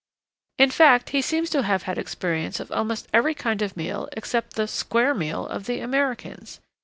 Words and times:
In 0.57 0.71
fact 0.71 1.11
he 1.11 1.21
seems 1.21 1.51
to 1.51 1.61
have 1.61 1.83
had 1.83 1.99
experience 1.99 2.59
of 2.59 2.71
almost 2.71 3.07
every 3.13 3.35
kind 3.35 3.61
of 3.61 3.77
meal 3.77 4.09
except 4.13 4.55
the 4.55 4.67
'square 4.67 5.13
meal' 5.13 5.45
of 5.45 5.67
the 5.67 5.79
Americans. 5.79 6.59